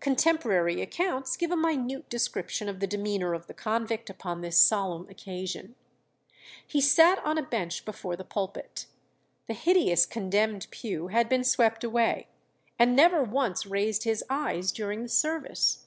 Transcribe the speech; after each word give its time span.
Contemporary 0.00 0.82
accounts 0.82 1.36
give 1.36 1.52
a 1.52 1.56
minute 1.56 2.08
description 2.08 2.68
of 2.68 2.80
the 2.80 2.88
demeanour 2.88 3.34
of 3.34 3.46
the 3.46 3.54
convict 3.54 4.10
upon 4.10 4.40
this 4.40 4.58
solemn 4.58 5.08
occasion. 5.08 5.76
He 6.66 6.80
sat 6.80 7.20
on 7.24 7.38
a 7.38 7.42
bench 7.44 7.84
before 7.84 8.16
the 8.16 8.24
pulpit, 8.24 8.86
the 9.46 9.54
hideous 9.54 10.06
condemned 10.06 10.66
pew 10.72 11.06
had 11.06 11.28
been 11.28 11.44
swept 11.44 11.84
away, 11.84 12.26
and 12.80 12.96
never 12.96 13.22
once 13.22 13.64
raised 13.64 14.02
his 14.02 14.24
eyes 14.28 14.72
during 14.72 15.04
the 15.04 15.08
service. 15.08 15.86